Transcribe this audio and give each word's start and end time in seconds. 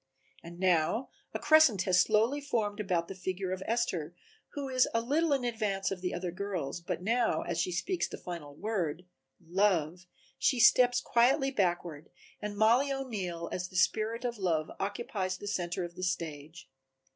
And 0.41 0.59
now 0.59 1.09
a 1.31 1.37
crescent 1.37 1.83
has 1.83 1.99
slowly 2.01 2.41
formed 2.41 2.79
about 2.79 3.07
the 3.07 3.13
figure 3.13 3.51
of 3.51 3.61
Esther 3.67 4.15
who 4.53 4.67
is 4.67 4.87
a 4.95 4.99
little 5.01 5.31
in 5.31 5.43
advance 5.43 5.91
of 5.91 6.01
the 6.01 6.11
other 6.11 6.31
girls, 6.31 6.79
but 6.81 7.03
now 7.03 7.43
as 7.43 7.61
she 7.61 7.71
speaks 7.71 8.07
the 8.07 8.17
final 8.17 8.55
word 8.55 9.05
Love 9.39 10.07
she 10.39 10.59
steps 10.59 11.01
quietly 11.01 11.51
backward 11.51 12.09
and 12.41 12.57
Mollie 12.57 12.91
O'Neill 12.91 13.47
as 13.51 13.67
the 13.69 13.75
spirit 13.75 14.25
of 14.25 14.39
Love 14.39 14.71
occupies 14.79 15.37
the 15.37 15.45
center 15.47 15.83
of 15.83 15.93
the 15.93 16.01
stage. 16.03 16.67